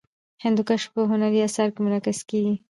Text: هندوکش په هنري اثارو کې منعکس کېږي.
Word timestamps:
هندوکش 0.43 0.81
په 0.93 0.99
هنري 1.11 1.39
اثارو 1.47 1.73
کې 1.73 1.79
منعکس 1.85 2.19
کېږي. 2.29 2.53